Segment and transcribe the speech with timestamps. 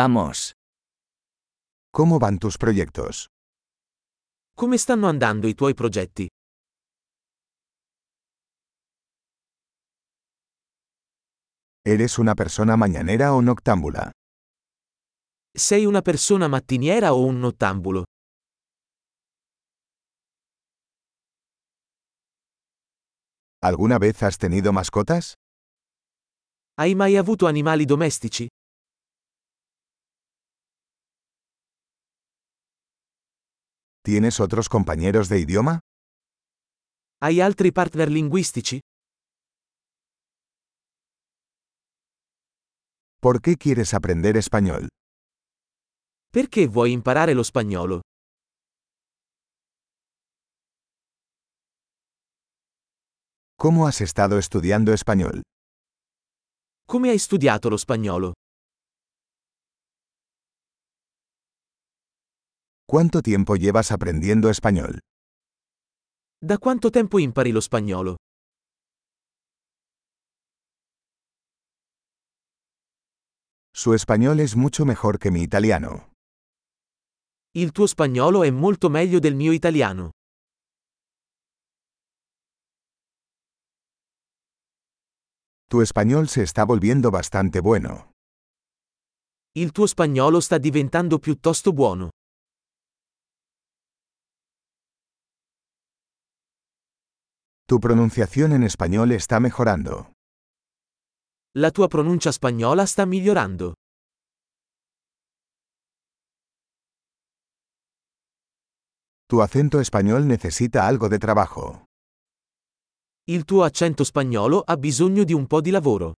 [0.00, 0.52] Vamos.
[1.90, 3.28] ¿Cómo van tus proyectos?
[4.54, 6.26] Come stanno andando i tuoi progetti?
[11.82, 14.10] ¿Eres una persona mañanera o noctámbula?
[15.56, 18.04] Sei una persona mattiniera o un nottambulo?
[23.62, 25.32] ¿Alguna vez has tenido mascotas?
[26.74, 28.46] Hai mai avuto animali domestici?
[34.06, 35.80] ¿Tienes otros compañeros de idioma?
[37.18, 38.78] Hai altri partner linguistici?
[43.18, 44.86] ¿Por qué quieres aprender español?
[46.30, 47.98] Perché vuoi imparare lo spagnolo?
[53.58, 55.42] ¿Cómo has estado estudiando español?
[56.86, 58.28] Come hai studiato lo spagnolo?
[62.88, 65.00] ¿Cuánto tiempo llevas aprendiendo español?
[66.40, 68.14] Da quanto tempo impari lo spagnolo?
[73.74, 76.12] Su español es mucho mejor que mi italiano.
[77.56, 80.12] Il tuo spagnolo è molto meglio del mio italiano.
[85.68, 88.12] Tu español se está volviendo bastante bueno.
[89.58, 92.10] Il tuo spagnolo sta diventando piuttosto buono.
[97.68, 100.12] Tu pronunciación en español está mejorando.
[101.52, 103.74] La tua pronuncia spagnola sta migliorando.
[109.26, 111.86] Tu acento español necesita algo de trabajo.
[113.28, 116.12] Il tuo accento spagnolo ha bisogno di un po' di lavoro.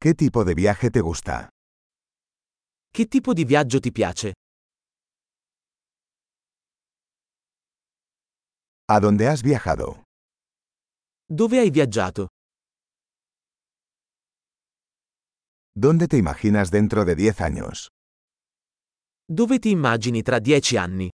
[0.00, 1.48] ¿Qué tipo de viaje te gusta?
[2.90, 4.32] Che tipo di viaggio ti piace?
[8.90, 10.02] ¿A dónde has viajado?
[11.28, 12.28] Dove hai viaggiato?
[15.76, 17.88] ¿Dónde te imaginas dentro de 10 años?
[19.26, 21.10] Dove ti immagini tra dieci anni?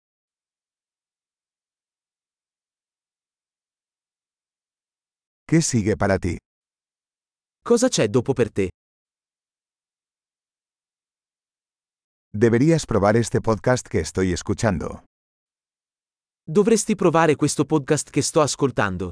[5.46, 6.36] ¿Qué sigue para ti?
[7.62, 8.68] Cosa c'è dopo per te?
[12.32, 15.04] Deberías probar este podcast que estoy escuchando.
[16.42, 19.10] Dovresti provare questo podcast che sto ascoltando.